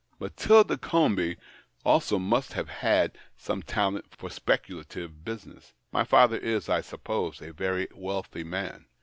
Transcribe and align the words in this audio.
"Matilda 0.19 0.77
Comby 0.77 1.37
also 1.85 2.17
must 2.17 2.53
have 2.53 2.67
had 2.69 3.15
some 3.37 3.61
talent 3.61 4.07
for 4.15 4.31
speculative 4.31 5.23
business. 5.23 5.75
My 5.91 6.05
father 6.05 6.37
is, 6.39 6.69
I 6.69 6.81
suppose, 6.81 7.39
a 7.39 7.53
very 7.53 7.87
wealthy 7.93 8.43
man. 8.43 8.87